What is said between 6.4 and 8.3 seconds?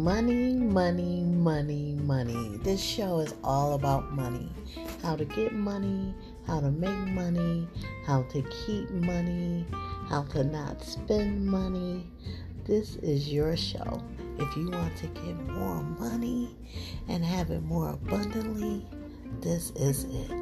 how to make money, how